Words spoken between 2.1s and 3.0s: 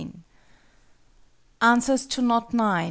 KNOT IX.